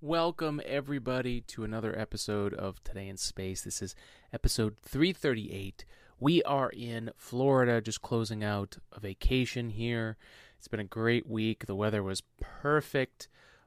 [0.00, 3.62] Welcome, everybody, to another episode of Today in Space.
[3.62, 3.96] This is
[4.32, 5.84] episode 338.
[6.20, 10.16] We are in Florida, just closing out a vacation here.
[10.56, 11.66] It's been a great week.
[11.66, 13.26] The weather was perfect,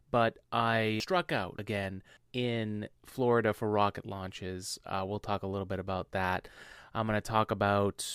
[0.10, 2.02] but I struck out again
[2.32, 4.80] in Florida for rocket launches.
[4.86, 6.48] Uh, we'll talk a little bit about that.
[6.94, 8.08] I'm going to talk about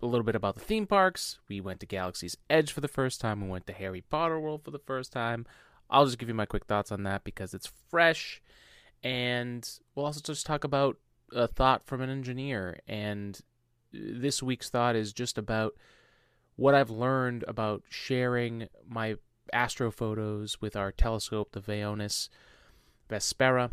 [0.00, 1.40] a little bit about the theme parks.
[1.46, 3.42] We went to Galaxy's Edge for the first time.
[3.42, 5.44] We went to Harry Potter World for the first time.
[5.90, 8.40] I'll just give you my quick thoughts on that because it's fresh.
[9.02, 10.96] And we'll also just talk about
[11.32, 12.80] a thought from an engineer.
[12.86, 13.40] And
[13.92, 15.74] this week's thought is just about
[16.56, 19.16] what I've learned about sharing my
[19.52, 22.28] astro photos with our telescope, the Vaonis
[23.08, 23.70] Vespera,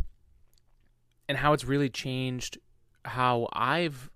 [1.27, 2.57] and how it's really changed
[3.05, 4.09] how I've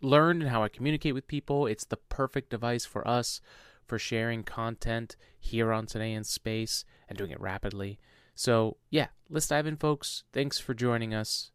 [0.00, 1.66] learned and how I communicate with people.
[1.66, 3.40] It's the perfect device for us
[3.90, 7.98] for sharing content here on Today in Space and doing it rapidly.
[8.36, 10.22] So, yeah, let's dive in, folks.
[10.32, 11.50] Thanks for joining us.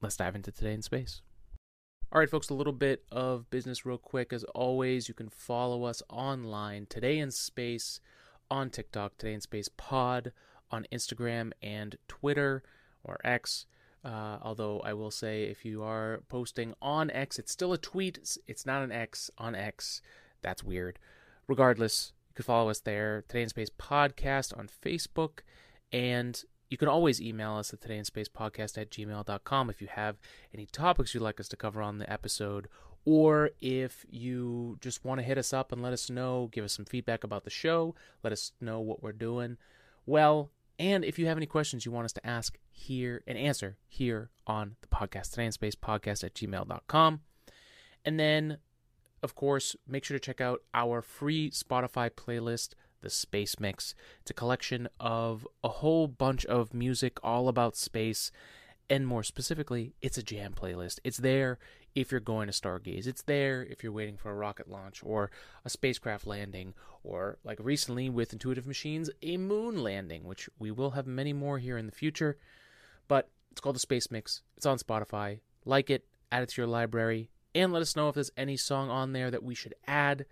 [0.00, 1.20] Let's dive into Today in Space.
[2.12, 4.32] All right, folks, a little bit of business real quick.
[4.32, 7.98] As always, you can follow us online, Today in Space,
[8.48, 10.30] on TikTok, Today in Space Pod,
[10.70, 12.62] on Instagram and Twitter
[13.02, 13.66] or X.
[14.04, 18.18] Uh, although I will say, if you are posting on X, it's still a tweet.
[18.18, 20.00] It's, it's not an X on X.
[20.42, 20.98] That's weird.
[21.46, 25.40] Regardless, you can follow us there, Today in Space Podcast on Facebook,
[25.92, 30.16] and you can always email us at todayinspacepodcast at gmail.com if you have
[30.52, 32.68] any topics you'd like us to cover on the episode,
[33.04, 36.74] or if you just want to hit us up and let us know, give us
[36.74, 39.56] some feedback about the show, let us know what we're doing.
[40.04, 43.78] Well, and if you have any questions you want us to ask here and answer
[43.88, 47.20] here on the podcast, Today in Space Podcast at gmail.com.
[48.04, 48.58] And then
[49.22, 53.94] of course, make sure to check out our free Spotify playlist, The Space Mix.
[54.20, 58.30] It's a collection of a whole bunch of music all about space,
[58.90, 61.00] and more specifically, it's a jam playlist.
[61.04, 61.58] It's there
[61.94, 65.30] if you're going to stargaze, it's there if you're waiting for a rocket launch or
[65.64, 70.90] a spacecraft landing, or like recently with Intuitive Machines, a moon landing, which we will
[70.90, 72.38] have many more here in the future.
[73.08, 75.40] But it's called The Space Mix, it's on Spotify.
[75.64, 78.88] Like it, add it to your library and let us know if there's any song
[78.88, 80.26] on there that we should add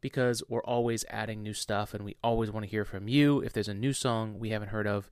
[0.00, 3.40] because we're always adding new stuff and we always want to hear from you.
[3.40, 5.08] If there's a new song we haven't heard of,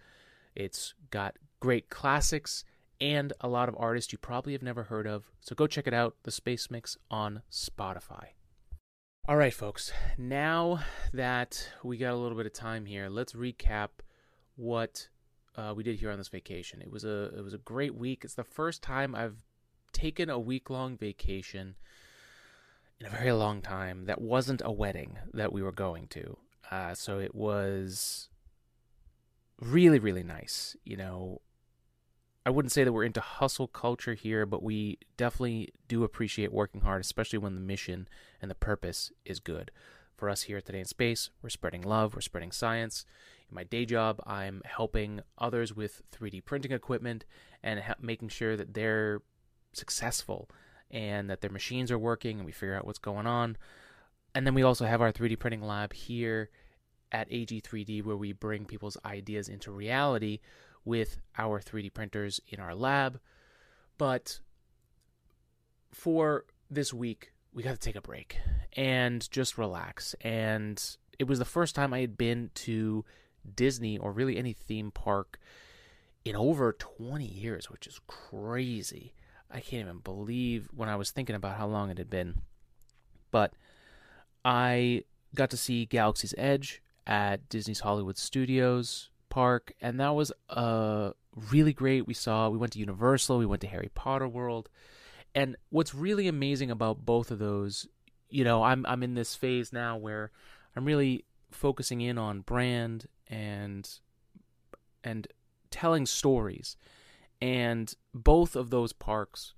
[0.57, 2.65] it's got great classics
[3.01, 5.31] and a lot of artists you probably have never heard of.
[5.41, 8.31] So go check it out, The Space Mix on Spotify.
[9.29, 9.93] All right, folks.
[10.19, 10.81] Now
[11.13, 13.91] that we got a little bit of time here, let's recap
[14.57, 15.09] what
[15.57, 16.83] uh, we did here on this vacation.
[16.83, 18.23] It was a it was a great week.
[18.25, 19.37] It's the first time I've
[19.93, 21.77] taken a week long vacation
[23.01, 26.37] in a very long time that wasn't a wedding that we were going to.
[26.71, 28.29] Uh, so it was
[29.61, 30.77] really, really nice.
[30.85, 31.41] You know,
[32.45, 36.83] I wouldn't say that we're into hustle culture here, but we definitely do appreciate working
[36.83, 38.09] hard, especially when the mission
[38.41, 39.71] and the purpose is good.
[40.17, 43.07] For us here at Today in Space, we're spreading love, we're spreading science.
[43.49, 47.25] In my day job, I'm helping others with 3D printing equipment
[47.63, 49.23] and ha- making sure that they're
[49.73, 50.49] successful
[50.91, 53.57] and that their machines are working and we figure out what's going on.
[54.35, 56.51] And then we also have our 3D printing lab here
[57.13, 60.41] at AG3D where we bring people's ideas into reality
[60.85, 63.21] with our 3D printers in our lab.
[63.99, 64.41] But
[65.93, 68.39] for this week, we got to take a break
[68.75, 70.15] and just relax.
[70.21, 70.83] And
[71.19, 73.05] it was the first time I had been to
[73.55, 75.39] Disney or really any theme park
[76.25, 79.15] in over 20 years, which is crazy.
[79.53, 82.43] I can't even believe when I was thinking about how long it had been.
[83.31, 83.53] But
[84.45, 91.11] I got to see Galaxy's Edge at Disney's Hollywood Studios park, and that was uh,
[91.51, 92.07] really great.
[92.07, 94.69] We saw, we went to Universal, we went to Harry Potter World,
[95.35, 97.87] and what's really amazing about both of those,
[98.29, 100.31] you know, I'm I'm in this phase now where
[100.75, 103.89] I'm really focusing in on brand and
[105.03, 105.27] and
[105.71, 106.77] telling stories
[107.41, 109.55] and both of those parks,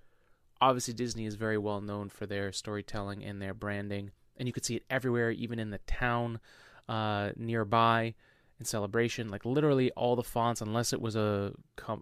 [0.60, 4.12] obviously, Disney is very well known for their storytelling and their branding.
[4.36, 6.40] And you could see it everywhere, even in the town
[6.88, 8.14] uh, nearby
[8.58, 9.28] in Celebration.
[9.28, 11.52] Like literally all the fonts, unless it was a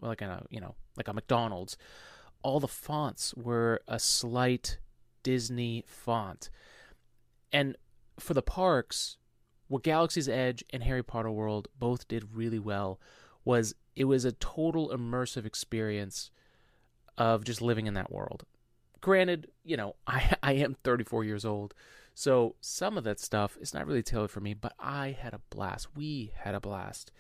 [0.01, 1.77] like a you know like a McDonald's,
[2.43, 4.79] all the fonts were a slight
[5.23, 6.51] Disney font.
[7.53, 7.77] And
[8.19, 9.17] for the parks,
[9.69, 13.01] what Galaxy's Edge and Harry Potter World both did really well
[13.45, 16.31] was it was a total immersive experience
[17.19, 18.45] of just living in that world.
[19.01, 21.75] Granted, you know, I I am 34 years old,
[22.15, 25.41] so some of that stuff is not really tailored for me, but I had a
[25.51, 25.89] blast.
[25.97, 27.13] We had a blast,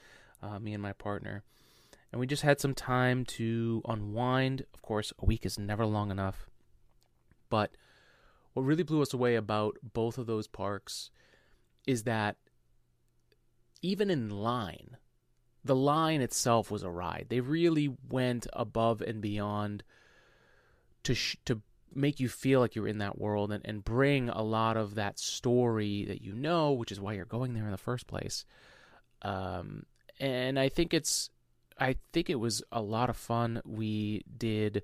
[0.42, 1.42] uh, me and my partner.
[2.12, 4.64] and we just had some time to unwind.
[4.74, 6.48] Of course, a week is never long enough.
[7.48, 7.70] But
[8.52, 11.10] what really blew us away about both of those parks
[11.86, 12.36] is that
[13.82, 14.96] even in line,
[15.64, 17.26] the line itself was a ride.
[17.28, 19.82] They really went above and beyond
[21.04, 21.62] to sh- to
[21.94, 25.18] make you feel like you're in that world and, and bring a lot of that
[25.18, 28.44] story that you know, which is why you're going there in the first place.
[29.22, 29.86] Um,
[30.18, 31.30] and I think it's,
[31.78, 33.60] I think it was a lot of fun.
[33.64, 34.82] We did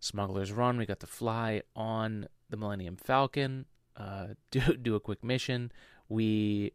[0.00, 0.76] Smuggler's Run.
[0.76, 3.66] We got to fly on the Millennium Falcon,
[3.96, 5.72] uh, do do a quick mission.
[6.08, 6.72] We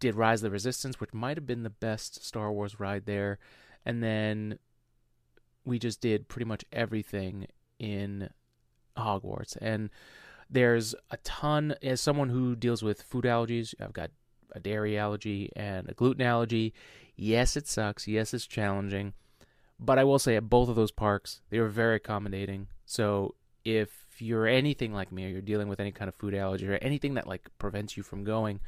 [0.00, 3.38] did Rise of the Resistance, which might have been the best Star Wars ride there,
[3.84, 4.58] and then
[5.64, 7.46] we just did pretty much everything
[7.78, 8.30] in
[8.96, 9.56] Hogwarts.
[9.60, 9.90] And
[10.48, 14.10] there's a ton, as someone who deals with food allergies, I've got
[14.52, 16.74] a dairy allergy and a gluten allergy.
[17.14, 18.08] Yes, it sucks.
[18.08, 19.12] Yes, it's challenging.
[19.78, 22.66] But I will say at both of those parks, they were very accommodating.
[22.84, 26.68] So if you're anything like me or you're dealing with any kind of food allergy
[26.68, 28.60] or anything that like prevents you from going,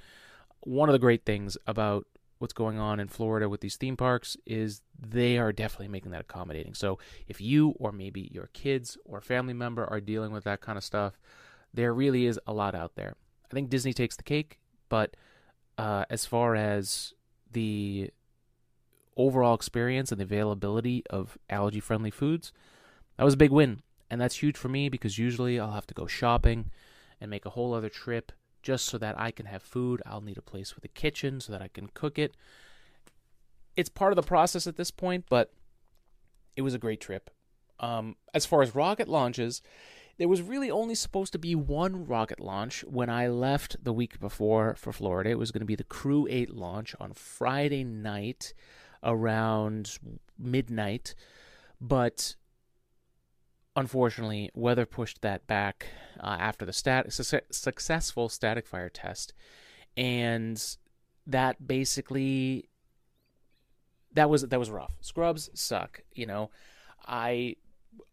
[0.63, 2.07] one of the great things about
[2.39, 6.23] what's going on in Florida with these theme parks is they are definitely making that
[6.23, 6.75] accommodating.
[6.75, 6.99] So
[7.29, 10.83] if you or maybe your kids or family member are dealing with that kind of
[10.83, 11.21] stuff,
[11.73, 13.15] there really is a lot out there.
[13.51, 15.17] I think Disney takes the cake, but
[15.79, 17.15] uh, as far as
[17.53, 18.11] the
[19.17, 22.53] overall experience and the availability of allergy friendly foods,
[23.17, 23.83] that was a big win.
[24.11, 26.71] And that's huge for me because usually I'll have to go shopping
[27.21, 28.33] and make a whole other trip
[28.63, 30.03] just so that I can have food.
[30.07, 32.37] I'll need a place with a kitchen so that I can cook it.
[33.77, 35.53] It's part of the process at this point, but
[36.57, 37.31] it was a great trip.
[37.81, 39.63] Um, as far as rocket launches,
[40.19, 44.21] there was really only supposed to be one rocket launch when I left the week
[44.21, 45.31] before for Florida.
[45.31, 48.53] It was going to be the Crew 8 launch on Friday night
[49.03, 49.99] around
[50.39, 51.15] midnight,
[51.81, 52.37] but
[53.77, 55.87] unfortunately, weather pushed that back
[56.21, 59.33] uh, after the stat- su- successful static fire test,
[59.97, 60.77] and
[61.27, 62.69] that basically
[64.15, 64.95] that was that was rough.
[65.01, 66.51] Scrubs suck, you know.
[67.07, 67.57] I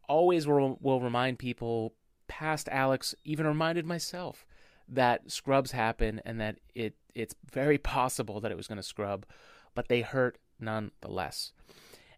[0.07, 1.93] always will, will remind people,
[2.27, 4.45] past Alex, even reminded myself
[4.87, 9.25] that scrubs happen and that it it's very possible that it was going to scrub,
[9.75, 11.53] but they hurt nonetheless.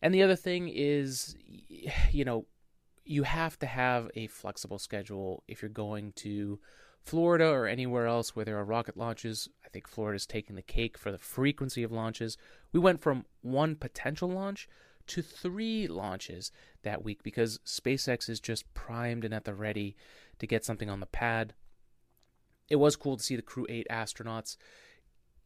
[0.02, 1.36] And the other thing is,
[2.12, 2.46] you know,
[3.04, 6.60] you have to have a flexible schedule if you're going to
[7.04, 9.50] Florida or anywhere else where there are rocket launches.
[9.66, 12.38] I think Florida's taking the cake for the frequency of launches.
[12.72, 14.68] We went from one potential launch
[15.08, 16.52] to three launches
[16.84, 19.96] that week because SpaceX is just primed and at the ready
[20.40, 21.54] to get something on the pad.
[22.70, 24.56] It was cool to see the Crew 8 astronauts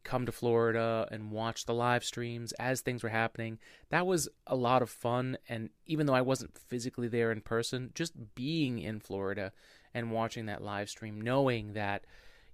[0.06, 3.58] come to Florida and watch the live streams as things were happening.
[3.90, 5.36] That was a lot of fun.
[5.48, 9.52] And even though I wasn't physically there in person, just being in Florida
[9.92, 12.04] and watching that live stream, knowing that,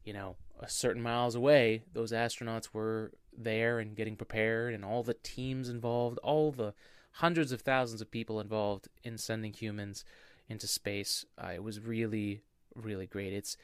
[0.02, 5.02] you know, a certain miles away, those astronauts were there and getting prepared, and all
[5.02, 6.72] the teams involved, all the
[7.16, 10.04] hundreds of thousands of people involved in sending humans
[10.48, 11.26] into space.
[11.36, 12.42] Uh, it was really,
[12.74, 13.32] really great.
[13.32, 13.56] It's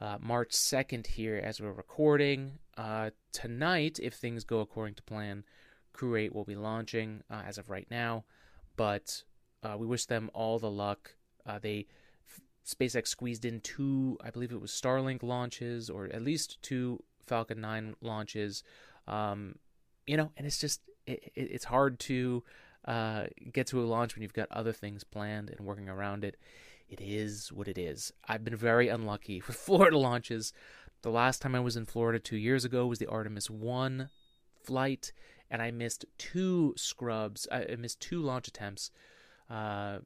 [0.00, 2.58] uh, March 2nd here as we're recording.
[2.76, 5.44] Uh, tonight, if things go according to plan,
[5.92, 8.24] Crew 8 will be launching uh, as of right now.
[8.76, 9.24] But
[9.62, 11.14] uh, we wish them all the luck.
[11.44, 11.86] Uh, they
[12.64, 17.60] SpaceX squeezed in two, I believe it was Starlink launches, or at least two Falcon
[17.60, 18.62] 9 launches.
[19.06, 19.56] Um,
[20.06, 22.44] you know, and it's just it, it's hard to
[22.84, 26.36] uh, get to a launch when you've got other things planned and working around it
[26.88, 28.12] it is what it is.
[28.26, 30.52] I've been very unlucky with Florida launches.
[31.02, 34.08] The last time I was in Florida two years ago was the Artemis 1
[34.64, 35.12] flight,
[35.50, 37.46] and I missed two scrubs.
[37.52, 38.90] I missed two launch attempts,
[39.48, 39.98] uh,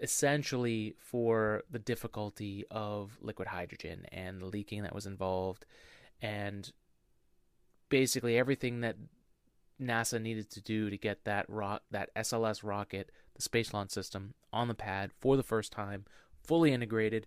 [0.00, 5.66] essentially for the difficulty of liquid hydrogen and the leaking that was involved,
[6.22, 6.72] and
[7.90, 8.96] basically everything that
[9.80, 14.34] NASA needed to do to get that rock, that SLS rocket, the Space Launch System,
[14.52, 16.04] on the pad for the first time,
[16.42, 17.26] fully integrated.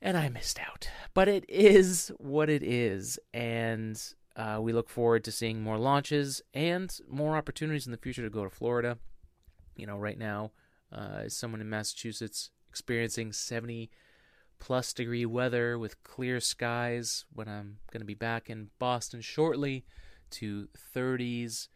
[0.00, 0.88] And I missed out.
[1.14, 3.18] But it is what it is.
[3.32, 4.00] And
[4.36, 8.30] uh, we look forward to seeing more launches and more opportunities in the future to
[8.30, 8.98] go to Florida.
[9.76, 10.52] You know, right now,
[10.92, 13.90] uh, as someone in Massachusetts experiencing 70
[14.58, 19.84] plus degree weather with clear skies when I'm going to be back in Boston shortly
[20.32, 21.68] to 30s,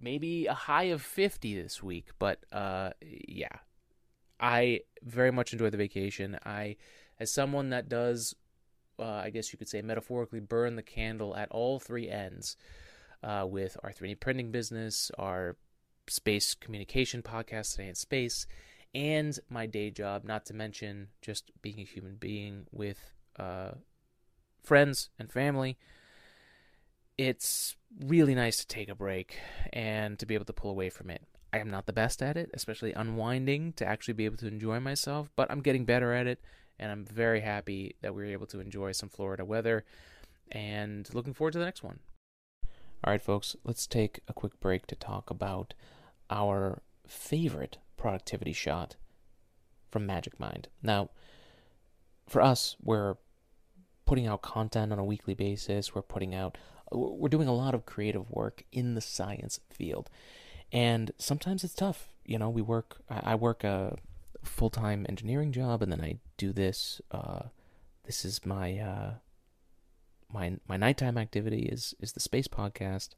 [0.00, 2.08] maybe a high of 50 this week.
[2.18, 3.58] But uh, yeah,
[4.40, 6.38] I very much enjoy the vacation.
[6.44, 6.76] I,
[7.18, 8.34] as someone that does,
[8.98, 12.56] uh, I guess you could say metaphorically, burn the candle at all three ends.
[13.22, 15.56] uh, with our 3D printing business, our
[16.08, 18.46] space communication podcast, Today in Space,
[18.94, 23.72] and my day job, not to mention just being a human being with uh,
[24.62, 25.78] friends and family.
[27.18, 29.38] It's really nice to take a break
[29.72, 31.22] and to be able to pull away from it.
[31.52, 34.78] I am not the best at it, especially unwinding to actually be able to enjoy
[34.80, 36.40] myself, but I'm getting better at it,
[36.78, 39.84] and I'm very happy that we were able to enjoy some Florida weather
[40.52, 41.98] and looking forward to the next one.
[43.04, 45.74] All right, folks, let's take a quick break to talk about
[46.30, 48.96] our favorite productivity shot
[49.90, 50.68] from Magic Mind.
[50.82, 51.10] Now,
[52.28, 53.16] for us, we're
[54.04, 55.94] putting out content on a weekly basis.
[55.94, 56.58] We're putting out,
[56.90, 60.10] we're doing a lot of creative work in the science field.
[60.72, 62.08] And sometimes it's tough.
[62.24, 63.96] You know, we work, I work a
[64.42, 67.00] full time engineering job and then I do this.
[67.10, 67.44] Uh,
[68.04, 69.10] this is my, uh,
[70.32, 73.10] my, my nighttime activity is, is the space podcast.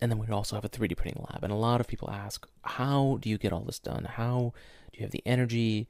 [0.00, 1.42] And then we also have a 3D printing lab.
[1.42, 4.04] And a lot of people ask, how do you get all this done?
[4.04, 4.52] How
[4.92, 5.88] do you have the energy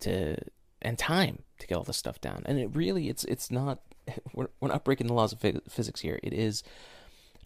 [0.00, 0.36] to
[0.82, 2.42] and time to get all this stuff down?
[2.46, 3.80] And it really, it's it's not.
[4.34, 6.18] We're we're not breaking the laws of physics here.
[6.22, 6.62] It is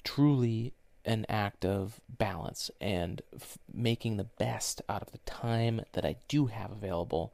[0.04, 0.72] truly
[1.04, 6.16] an act of balance and f- making the best out of the time that I
[6.28, 7.32] do have available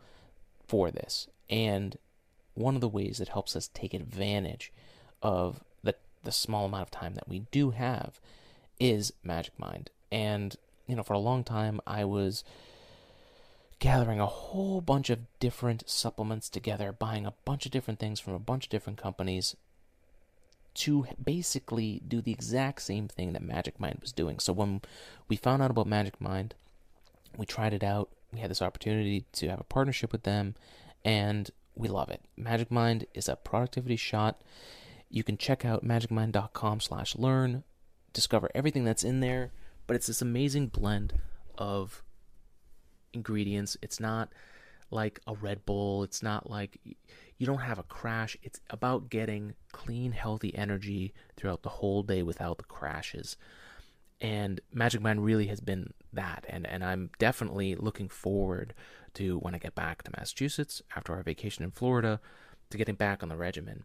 [0.66, 1.26] for this.
[1.50, 1.98] And
[2.54, 4.72] one of the ways that helps us take advantage
[5.22, 8.20] of the the small amount of time that we do have
[8.78, 9.90] is Magic Mind.
[10.10, 12.44] And, you know, for a long time, I was
[13.78, 18.32] gathering a whole bunch of different supplements together, buying a bunch of different things from
[18.32, 19.56] a bunch of different companies
[20.74, 24.38] to basically do the exact same thing that Magic Mind was doing.
[24.38, 24.82] So when
[25.28, 26.54] we found out about Magic Mind,
[27.36, 28.10] we tried it out.
[28.32, 30.56] We had this opportunity to have a partnership with them,
[31.04, 32.22] and we love it.
[32.36, 34.40] Magic Mind is a productivity shot.
[35.08, 37.62] You can check out magicmind.com slash learn
[38.14, 39.52] discover everything that's in there.
[39.86, 41.12] But it's this amazing blend
[41.58, 42.02] of
[43.14, 43.76] ingredients.
[43.82, 44.32] It's not
[44.90, 46.02] like a Red Bull.
[46.04, 46.78] It's not like
[47.38, 48.36] you don't have a crash.
[48.42, 53.36] It's about getting clean, healthy energy throughout the whole day without the crashes.
[54.20, 56.46] And Magic Mind really has been that.
[56.48, 58.74] And, and I'm definitely looking forward
[59.14, 62.20] to when I get back to Massachusetts after our vacation in Florida
[62.70, 63.84] to getting back on the regimen.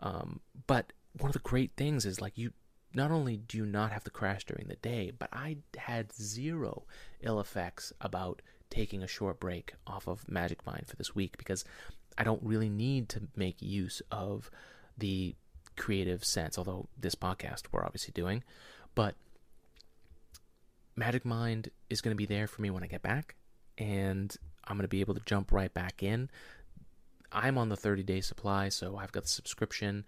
[0.00, 2.52] Um, but one of the great things is like you
[2.94, 6.84] not only do you not have to crash during the day, but I had zero
[7.20, 11.64] ill effects about taking a short break off of Magic Mind for this week because
[12.16, 14.50] I don't really need to make use of
[14.96, 15.34] the
[15.76, 18.42] creative sense, although this podcast we're obviously doing.
[18.94, 19.14] But
[20.96, 23.36] Magic Mind is going to be there for me when I get back,
[23.78, 24.34] and
[24.64, 26.28] I'm going to be able to jump right back in.
[27.30, 30.04] I'm on the 30 day supply, so I've got the subscription.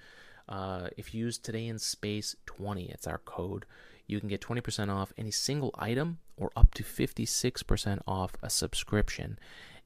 [0.48, 3.66] Uh, if you use today in space 20, it's our code,
[4.08, 9.38] you can get 20% off any single item or up to 56% off a subscription.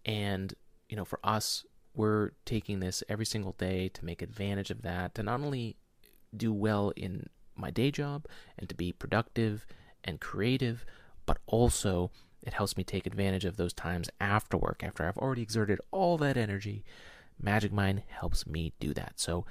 [0.07, 0.55] And,
[0.89, 5.15] you know, for us, we're taking this every single day to make advantage of that,
[5.17, 5.77] to not only
[6.35, 8.27] do well in my day job
[8.59, 9.67] and to be productive
[10.03, 10.85] and creative,
[11.27, 12.11] but also
[12.43, 16.19] it helps me take advantage of those times after work, after I've already exerted all
[16.19, 16.85] that energy.
[17.41, 19.15] Magic Mind helps me do that.
[19.17, 19.45] So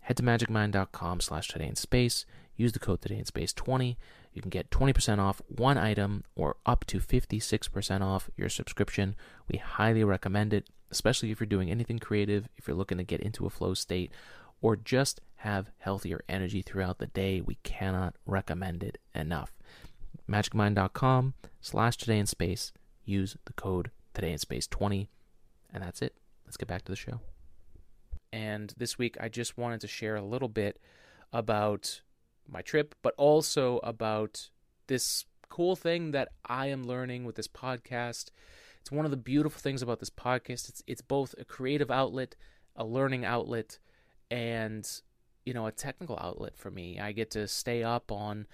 [0.00, 2.24] head to magicmind.com slash today in space.
[2.56, 3.98] Use the code today in space 20.
[4.32, 9.14] You can get 20% off one item or up to 56% off your subscription.
[9.48, 13.20] We highly recommend it, especially if you're doing anything creative, if you're looking to get
[13.20, 14.10] into a flow state,
[14.60, 17.40] or just have healthier energy throughout the day.
[17.40, 19.52] We cannot recommend it enough.
[20.28, 22.72] Magicmind.com slash today in space.
[23.04, 25.08] Use the code today in space 20.
[25.72, 26.14] And that's it.
[26.46, 27.20] Let's get back to the show.
[28.32, 30.80] And this week, I just wanted to share a little bit
[31.32, 32.00] about
[32.48, 34.50] my trip, but also about
[34.86, 38.30] this cool thing that I am learning with this podcast.
[38.80, 40.68] It's one of the beautiful things about this podcast.
[40.68, 42.36] It's it's both a creative outlet,
[42.76, 43.78] a learning outlet,
[44.30, 44.88] and
[45.44, 47.00] you know a technical outlet for me.
[47.00, 48.46] I get to stay up on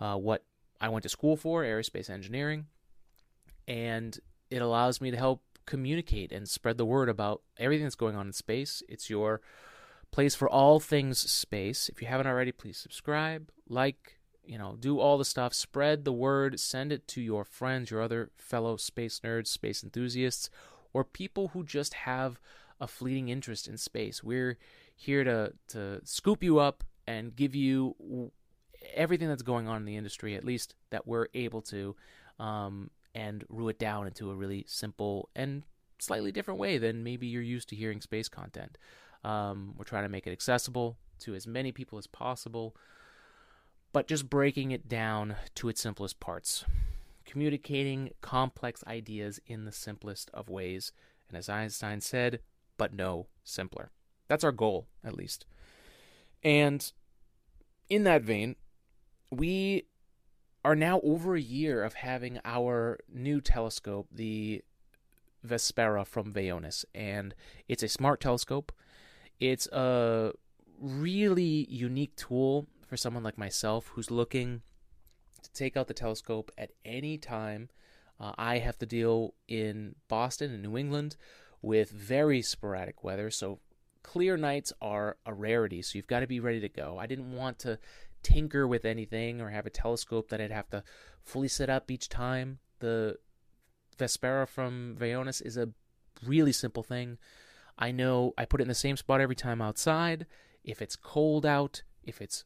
[0.00, 0.44] uh, what
[0.80, 2.66] I went to school for, aerospace engineering,
[3.66, 4.18] and
[4.50, 8.26] it allows me to help communicate and spread the word about everything that's going on
[8.26, 8.82] in space.
[8.88, 9.40] It's your
[10.12, 11.88] place for all things space.
[11.88, 16.12] If you haven't already, please subscribe, like, you know, do all the stuff, spread the
[16.12, 20.50] word, send it to your friends, your other fellow space nerds, space enthusiasts,
[20.92, 22.38] or people who just have
[22.80, 24.22] a fleeting interest in space.
[24.22, 24.58] We're
[24.94, 28.30] here to to scoop you up and give you
[28.94, 31.96] everything that's going on in the industry, at least that we're able to.
[32.38, 35.64] Um, and rue it down into a really simple and
[35.98, 38.78] slightly different way than maybe you're used to hearing space content.
[39.24, 42.74] Um, we're trying to make it accessible to as many people as possible.
[43.92, 46.64] but just breaking it down to its simplest parts,
[47.24, 50.92] communicating complex ideas in the simplest of ways.
[51.28, 52.40] And as Einstein said,
[52.78, 53.90] but no simpler.
[54.28, 55.44] That's our goal, at least.
[56.42, 56.90] And
[57.88, 58.56] in that vein,
[59.30, 59.86] we
[60.64, 64.62] are now over a year of having our new telescope, the
[65.46, 67.34] Vespera from Vaonis, and
[67.68, 68.72] it's a smart telescope.
[69.42, 70.30] It's a
[70.80, 74.62] really unique tool for someone like myself who's looking
[75.42, 77.68] to take out the telescope at any time.
[78.20, 81.16] Uh, I have to deal in Boston and New England
[81.60, 83.58] with very sporadic weather, so
[84.04, 85.82] clear nights are a rarity.
[85.82, 86.96] So you've got to be ready to go.
[87.00, 87.80] I didn't want to
[88.22, 90.84] tinker with anything or have a telescope that I'd have to
[91.24, 92.60] fully set up each time.
[92.78, 93.18] The
[93.98, 95.70] Vespera from Vaonis is a
[96.24, 97.18] really simple thing.
[97.78, 100.26] I know I put it in the same spot every time outside.
[100.64, 102.44] If it's cold out, if it's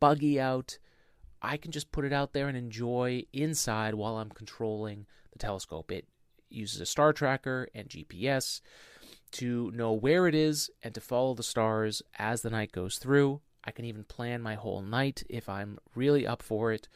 [0.00, 0.78] buggy out,
[1.42, 5.92] I can just put it out there and enjoy inside while I'm controlling the telescope.
[5.92, 6.06] It
[6.48, 8.60] uses a star tracker and GPS
[9.32, 13.40] to know where it is and to follow the stars as the night goes through.
[13.64, 16.88] I can even plan my whole night if I'm really up for it.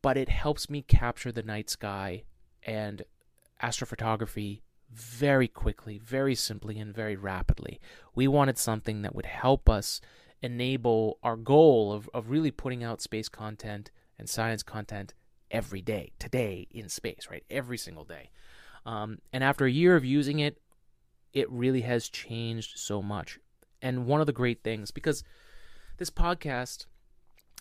[0.00, 2.24] But it helps me capture the night sky
[2.64, 3.02] and
[3.62, 4.62] astrophotography
[4.92, 7.80] very quickly, very simply, and very rapidly.
[8.14, 10.00] We wanted something that would help us
[10.42, 15.14] enable our goal of, of really putting out space content and science content
[15.50, 17.44] every day, today in space, right?
[17.50, 18.30] Every single day.
[18.84, 20.60] Um, and after a year of using it,
[21.32, 23.38] it really has changed so much
[23.82, 25.24] and one of the great things because
[25.98, 26.86] this podcast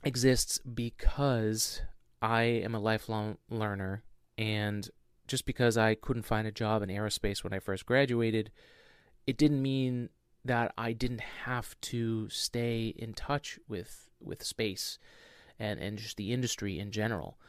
[0.04, 1.82] exists because
[2.22, 4.04] I am a lifelong learner
[4.38, 4.88] and
[5.32, 8.52] just because I couldn't find a job in aerospace when I first graduated,
[9.26, 10.10] it didn't mean
[10.44, 15.00] that I didn't have to stay in touch with with space
[15.58, 17.40] and and just the industry in general.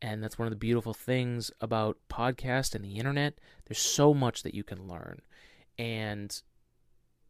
[0.00, 3.38] And that's one of the beautiful things about podcast and the internet.
[3.66, 5.20] There's so much that you can learn.
[5.78, 6.40] And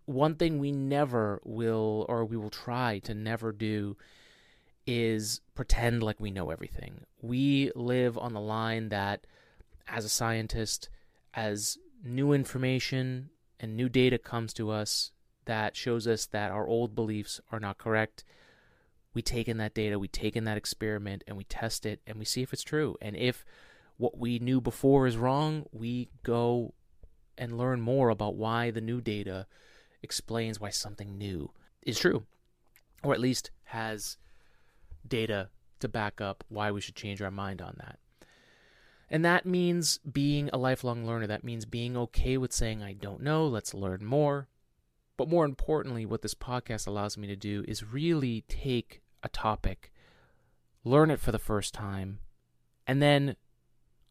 [0.07, 3.97] one thing we never will, or we will try to never do,
[4.87, 7.05] is pretend like we know everything.
[7.21, 9.27] We live on the line that,
[9.93, 10.89] as a scientist,
[11.35, 15.13] as new information and new data comes to us
[15.45, 18.25] that shows us that our old beliefs are not correct,
[19.15, 22.19] we take in that data, we take in that experiment, and we test it, and
[22.19, 22.97] we see if it's true.
[23.03, 23.45] And if
[23.99, 26.75] what we knew before is wrong, we go
[27.37, 29.47] and learn more about why the new data
[30.03, 31.51] explains why something new
[31.83, 32.25] is true,
[33.03, 34.17] or at least has
[35.07, 35.51] data
[35.81, 37.99] to back up why we should change our mind on that.
[39.13, 41.27] And that means being a lifelong learner.
[41.27, 44.49] That means being okay with saying, I don't know, let's learn more.
[45.19, 49.93] But more importantly, what this podcast allows me to do is really take a topic,
[50.83, 52.21] learn it for the first time,
[52.87, 53.37] and then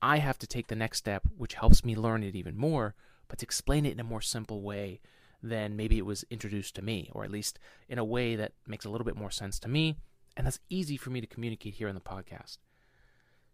[0.04, 2.94] I have to take the next step, which helps me learn it even more,
[3.28, 5.02] but to explain it in a more simple way
[5.42, 7.58] than maybe it was introduced to me, or at least
[7.90, 9.98] in a way that makes a little bit more sense to me.
[10.38, 12.60] And that's easy for me to communicate here on the podcast.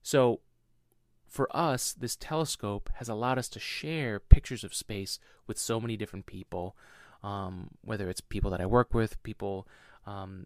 [0.04, 0.42] So,
[1.28, 5.98] for us, this telescope has allowed us to share pictures of space with so many
[5.98, 6.76] different people,
[7.24, 9.68] um, whether it's people that I work with, people
[10.06, 10.46] um,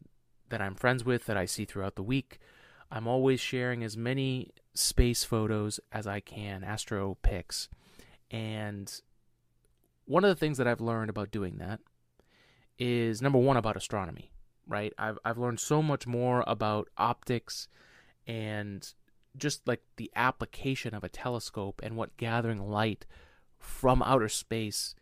[0.49, 2.39] that I'm friends with, that I see throughout the week.
[2.91, 7.69] I'm always sharing as many space photos as I can, astro pics.
[8.29, 8.93] And
[10.05, 11.79] one of the things that I've learned about doing that
[12.77, 14.31] is number one about astronomy,
[14.67, 14.93] right?
[14.97, 17.67] I've I've learned so much more about optics
[18.25, 18.91] and
[19.37, 23.05] just like the application of a telescope and what gathering light
[23.59, 24.95] from outer space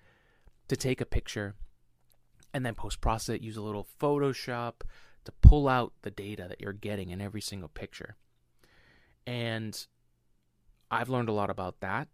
[0.67, 1.55] to take a picture
[2.53, 4.81] and then post process it, use a little Photoshop
[5.25, 8.15] to pull out the data that you're getting in every single picture.
[9.27, 9.85] And
[10.89, 12.07] I've learned a lot about that.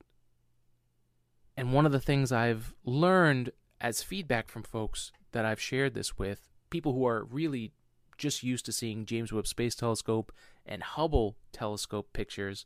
[1.58, 6.18] And one of the things I've learned as feedback from folks that I've shared this
[6.18, 7.72] with, people who are really
[8.18, 10.32] just used to seeing James Webb Space Telescope
[10.66, 12.66] and Hubble telescope pictures,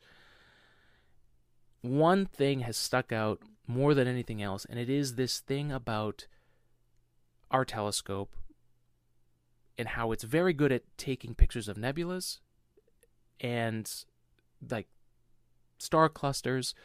[1.81, 6.27] one thing has stuck out more than anything else, and it is this thing about
[7.51, 8.35] our telescope
[9.77, 12.39] and how it's very good at taking pictures of nebulas
[13.39, 14.03] and
[14.69, 14.87] like
[15.77, 16.75] star clusters,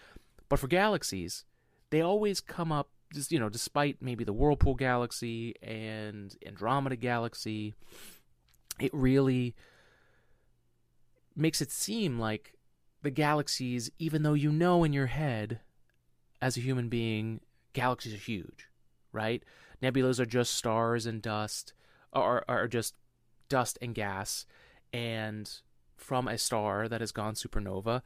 [0.49, 1.45] but for galaxies,
[1.91, 7.73] they always come up just you know despite maybe the whirlpool galaxy and andromeda galaxy
[8.81, 9.55] it really
[11.37, 12.55] makes it seem like
[13.03, 15.61] the galaxies even though you know in your head
[16.41, 17.41] as a human being
[17.73, 18.69] galaxies are huge
[19.15, 19.43] right?
[19.81, 21.73] Nebulas are just stars and dust
[22.13, 22.95] or are just
[23.49, 24.45] dust and gas
[24.93, 25.51] and
[25.97, 28.03] from a star that has gone supernova,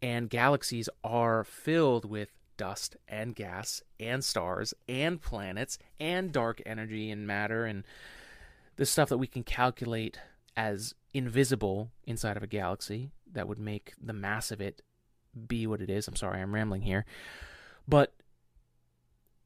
[0.00, 7.10] and galaxies are filled with dust and gas and stars and planets and dark energy
[7.10, 7.84] and matter and
[8.76, 10.18] the stuff that we can calculate
[10.56, 14.82] as invisible inside of a galaxy that would make the mass of it
[15.46, 16.06] be what it is.
[16.06, 17.04] I'm sorry, I'm rambling here.
[17.86, 18.14] But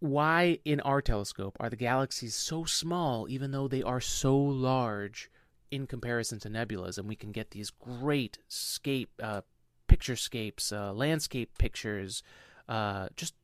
[0.01, 5.31] why in our telescope are the galaxies so small even though they are so large
[5.71, 9.41] in comparison to nebulas and we can get these great scape uh,
[9.89, 12.23] picturescapes uh, landscape pictures
[12.69, 13.35] uh, just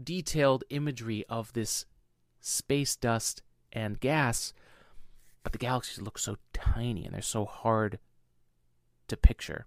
[0.00, 1.84] detailed imagery of this
[2.40, 4.52] space dust and gas
[5.42, 7.98] but the galaxies look so tiny and they're so hard
[9.06, 9.66] to picture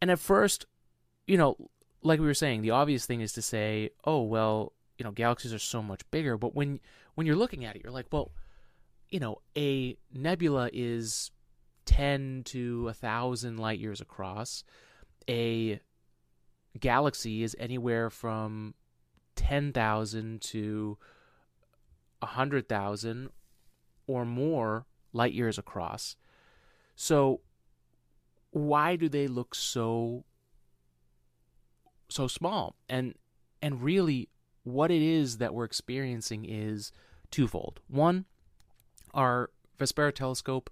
[0.00, 0.66] and at first
[1.26, 1.56] you know
[2.02, 5.52] like we were saying, the obvious thing is to say, oh well, you know, galaxies
[5.52, 6.36] are so much bigger.
[6.36, 6.80] But when
[7.14, 8.32] when you're looking at it, you're like, well,
[9.10, 11.30] you know, a nebula is
[11.84, 14.64] ten to a thousand light years across.
[15.28, 15.80] A
[16.78, 18.74] galaxy is anywhere from
[19.34, 20.98] ten thousand to
[22.20, 23.30] a hundred thousand
[24.08, 26.16] or more light years across.
[26.96, 27.42] So
[28.50, 30.24] why do they look so
[32.08, 32.74] so small?
[32.88, 33.14] And
[33.62, 34.28] and really
[34.64, 36.90] what it is that we're experiencing is
[37.30, 37.80] twofold.
[37.86, 38.24] One
[39.14, 40.70] our vespera telescope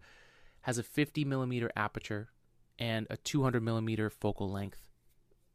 [0.62, 2.30] has a 50 millimeter aperture
[2.78, 4.88] and a 200 millimeter focal length.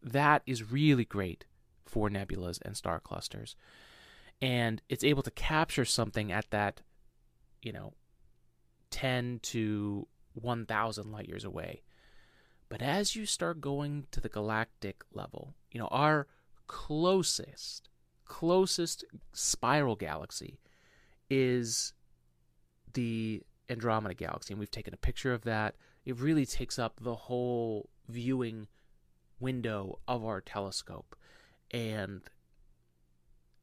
[0.02, 1.46] That is really great
[1.86, 3.56] for nebulas and star clusters.
[4.42, 6.82] And it's able to capture something at that
[7.62, 7.94] you know
[8.92, 11.82] 10 to 1000 light years away
[12.72, 16.28] but as you start going to the galactic level, you know, our
[16.68, 17.90] closest,
[18.24, 20.62] closest spiral galaxy
[21.30, 21.92] is
[22.94, 24.54] the Andromeda galaxy.
[24.54, 25.76] And we've taken a picture of that.
[26.06, 28.70] It really takes up the whole viewing
[29.38, 31.18] window of our telescope.
[31.72, 32.22] And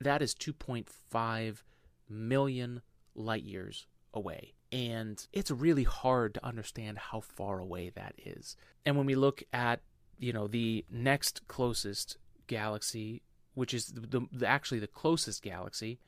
[0.03, 1.63] that is 2.5
[2.11, 2.83] million
[3.19, 8.57] light years away and it's really hard to understand how far away that is.
[8.85, 9.81] And when we look at,
[10.19, 13.23] you know, the next closest galaxy,
[13.55, 16.01] which is the, the actually the closest galaxy,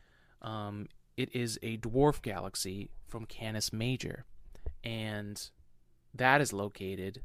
[0.43, 4.25] um, it is a dwarf galaxy from Canis Major,
[4.85, 5.51] and
[6.15, 7.23] that is located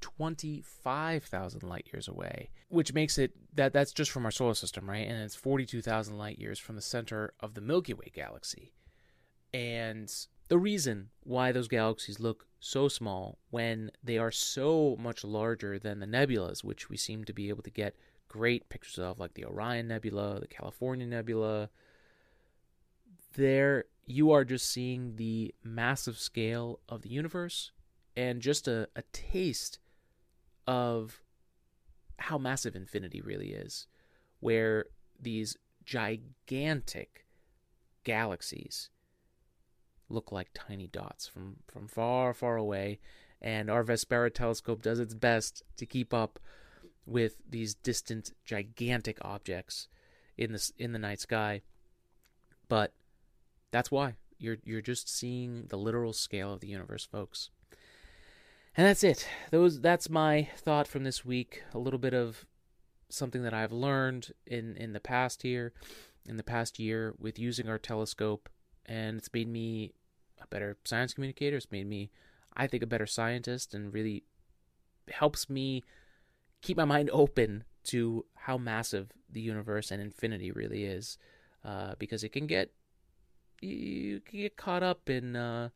[0.00, 5.06] 25,000 light years away, which makes it that that's just from our solar system, right?
[5.06, 8.72] And it's 42,000 light years from the center of the Milky Way galaxy.
[9.56, 10.12] And
[10.48, 15.98] the reason why those galaxies look so small when they are so much larger than
[15.98, 17.96] the nebulas, which we seem to be able to get
[18.28, 21.70] great pictures of, like the Orion Nebula, the California Nebula.
[23.32, 27.72] There, you are just seeing the massive scale of the universe
[28.14, 29.78] and just a, a taste
[30.66, 31.22] of
[32.18, 33.86] how massive infinity really is,
[34.40, 34.84] where
[35.18, 37.24] these gigantic
[38.04, 38.90] galaxies
[40.08, 43.00] look like tiny dots from, from far, far away.
[43.40, 46.38] And our Vespera telescope does its best to keep up
[47.04, 49.88] with these distant, gigantic objects
[50.36, 51.62] in the in the night sky.
[52.68, 52.94] But
[53.70, 57.50] that's why you're you're just seeing the literal scale of the universe, folks.
[58.76, 59.26] And that's it.
[59.50, 61.62] Those that's my thought from this week.
[61.72, 62.46] A little bit of
[63.08, 65.72] something that I've learned in in the past here,
[66.26, 68.48] in the past year with using our telescope
[68.86, 69.92] and it's made me
[70.40, 71.56] a better science communicator.
[71.56, 72.10] It's made me,
[72.56, 74.24] I think, a better scientist, and really
[75.10, 75.82] helps me
[76.62, 81.18] keep my mind open to how massive the universe and infinity really is,
[81.64, 82.72] uh, because it can get
[83.60, 85.70] you can get caught up in uh,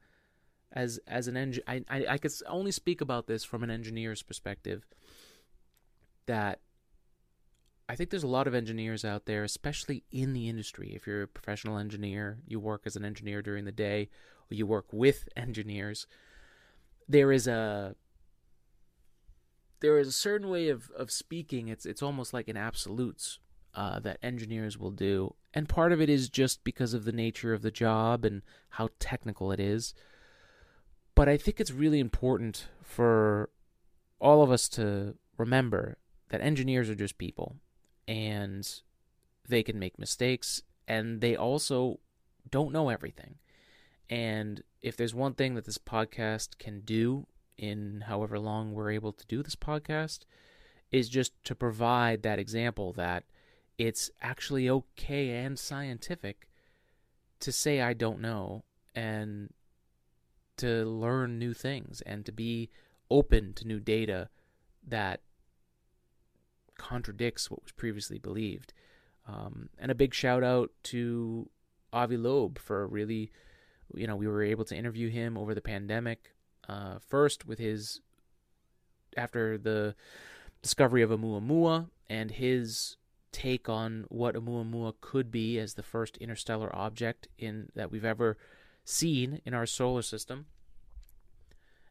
[0.72, 1.64] as as an engine.
[1.66, 4.86] I, I I could only speak about this from an engineer's perspective.
[6.26, 6.60] That
[7.90, 10.92] I think there's a lot of engineers out there, especially in the industry.
[10.94, 14.08] If you're a professional engineer, you work as an engineer during the day,
[14.48, 16.06] or you work with engineers,
[17.08, 17.96] there is a
[19.80, 21.66] there is a certain way of, of speaking.
[21.66, 23.40] It's it's almost like an absolutes
[23.74, 27.52] uh, that engineers will do, and part of it is just because of the nature
[27.52, 29.94] of the job and how technical it is.
[31.16, 33.50] But I think it's really important for
[34.20, 35.98] all of us to remember
[36.28, 37.56] that engineers are just people
[38.10, 38.80] and
[39.48, 42.00] they can make mistakes and they also
[42.50, 43.36] don't know everything.
[44.10, 49.12] And if there's one thing that this podcast can do in however long we're able
[49.12, 50.20] to do this podcast
[50.90, 53.22] is just to provide that example that
[53.78, 56.48] it's actually okay and scientific
[57.38, 59.52] to say I don't know and
[60.56, 62.70] to learn new things and to be
[63.08, 64.30] open to new data
[64.88, 65.20] that
[66.80, 68.72] contradicts what was previously believed.
[69.28, 71.48] Um, and a big shout out to
[71.92, 73.30] Avi Loeb for really,
[73.94, 76.34] you know, we were able to interview him over the pandemic.
[76.68, 78.00] Uh, first with his,
[79.16, 79.94] after the
[80.62, 82.96] discovery of Oumuamua and his
[83.30, 88.36] take on what Oumuamua could be as the first interstellar object in that we've ever
[88.84, 90.46] seen in our solar system.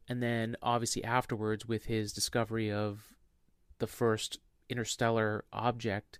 [0.07, 3.15] And then obviously afterwards with his discovery of
[3.77, 4.39] the first
[4.69, 6.19] interstellar object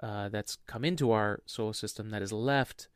[0.00, 2.88] uh, that's come into our solar system that has left,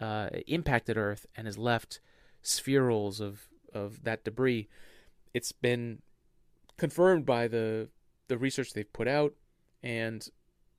[0.00, 2.00] uh, impacted Earth and has left
[2.42, 4.68] spherules of, of that debris.
[5.32, 6.02] It's been
[6.76, 7.88] confirmed by the
[8.28, 9.34] the research they've put out
[9.82, 10.28] and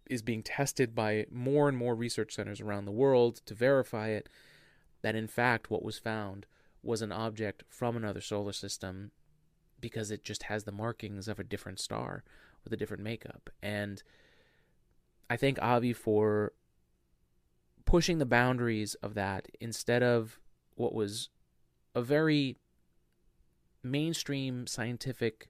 [0.10, 4.28] is being tested by more and more research centers around the world to verify it
[5.02, 6.46] that in fact what was found
[6.82, 9.12] was an object from another solar system
[9.80, 12.24] because it just has the markings of a different star
[12.66, 13.50] with a different makeup.
[13.64, 14.04] And
[15.30, 16.52] I thank Avi for
[17.86, 20.40] pushing the boundaries of that instead of
[20.76, 21.30] what was
[21.94, 22.58] a very
[23.82, 25.48] mainstream scientific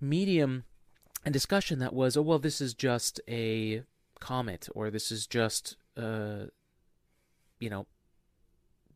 [0.00, 0.64] medium
[1.24, 3.82] and discussion that was, oh, well, this is just a
[4.20, 6.46] comet or this is just, uh,
[7.60, 7.86] you know,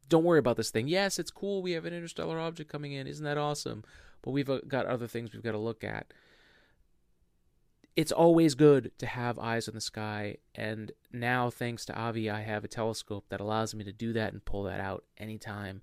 [0.09, 0.89] don't worry about this thing.
[0.89, 1.63] Yes, it's cool.
[1.63, 3.07] We have an interstellar object coming in.
[3.07, 3.85] Isn't that awesome?
[4.23, 6.13] But we've uh, got other things we've got to look at
[7.97, 10.37] it's always good to have eyes in the sky.
[10.55, 14.33] And now, thanks to Avi, I have a telescope that allows me to do that
[14.35, 15.83] and pull that out anytime.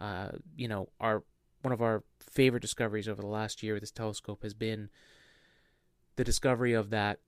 [0.00, 1.22] Uh, you know, our
[1.62, 4.88] one of our favorite discoveries over the last year with this telescope has been
[6.16, 7.20] the discovery of that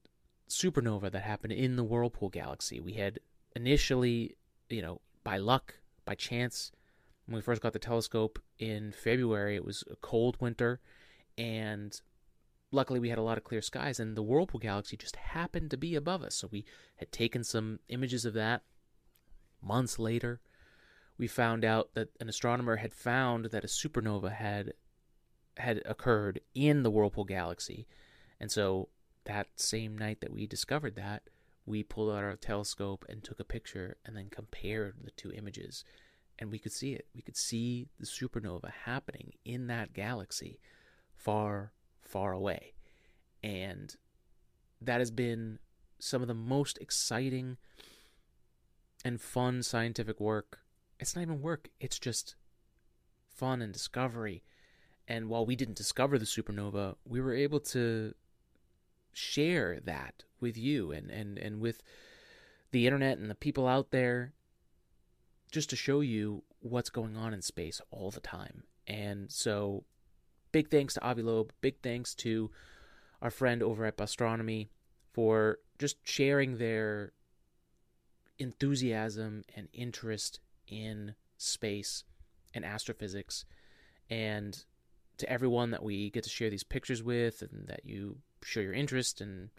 [0.48, 2.80] supernova that happened in the Whirlpool galaxy.
[2.80, 3.20] We had
[3.54, 4.36] initially,
[4.70, 5.74] you know, by luck,
[6.06, 6.72] by chance,
[7.26, 10.80] when we first got the telescope in February, it was a cold winter,
[11.36, 12.00] and
[12.72, 15.76] luckily we had a lot of clear skies and the whirlpool galaxy just happened to
[15.76, 16.34] be above us.
[16.34, 16.64] So we
[16.96, 18.62] had taken some images of that
[19.62, 20.40] months later.
[21.18, 24.72] We found out that an astronomer had found that a supernova had
[25.58, 27.86] had occurred in the whirlpool galaxy.
[28.40, 28.88] And so
[29.24, 31.24] that same night that we discovered that
[31.66, 35.84] we pulled out our telescope and took a picture and then compared the two images.
[36.38, 37.06] And we could see it.
[37.14, 40.58] We could see the supernova happening in that galaxy
[41.14, 42.74] far far away.
[43.42, 43.94] And
[44.80, 45.58] that has been
[45.98, 47.56] some of the most exciting
[49.04, 50.60] and fun scientific work.
[51.00, 52.36] It's not even work, it's just
[53.28, 54.42] fun and discovery.
[55.08, 58.14] And while we didn't discover the supernova, we were able to
[59.12, 61.82] share that with you and, and, and with
[62.70, 64.32] the internet and the people out there
[65.50, 68.64] just to show you what's going on in space all the time.
[68.86, 69.84] And so
[70.52, 71.52] big thanks to Avi Loeb.
[71.60, 72.50] Big thanks to
[73.20, 74.68] our friend over at Bustronomy
[75.12, 77.12] for just sharing their
[78.38, 82.04] enthusiasm and interest in space
[82.54, 83.44] and astrophysics.
[84.10, 84.62] And
[85.18, 88.72] to everyone that we get to share these pictures with and that you show your
[88.72, 89.50] interest and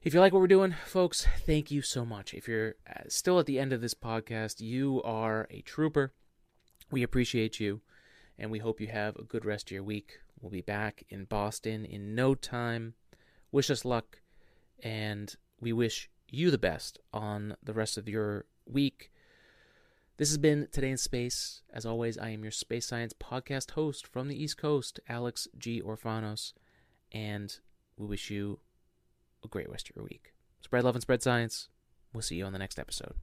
[0.00, 2.32] if you like what we're doing, folks, thank you so much.
[2.32, 6.12] If you're uh, still at the end of this podcast, you are a trooper.
[6.90, 7.80] We appreciate you
[8.38, 10.18] and we hope you have a good rest of your week.
[10.40, 12.94] We'll be back in Boston in no time.
[13.50, 14.20] Wish us luck,
[14.82, 19.10] and we wish you the best on the rest of your week.
[20.18, 21.62] This has been Today in Space.
[21.72, 25.80] As always, I am your space science podcast host from the East Coast, Alex G.
[25.80, 26.52] Orfanos,
[27.12, 27.58] and
[27.96, 28.60] we wish you
[29.44, 30.34] a great rest of your week.
[30.60, 31.68] Spread love and spread science.
[32.12, 33.14] We'll see you on the next episode.